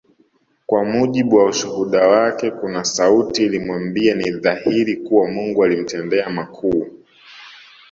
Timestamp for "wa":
1.35-1.45